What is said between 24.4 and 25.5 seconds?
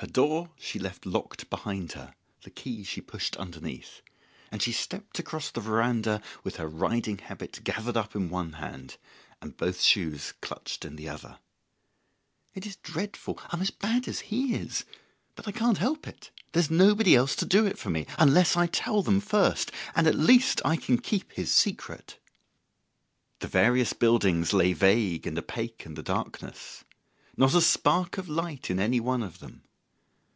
lay vague and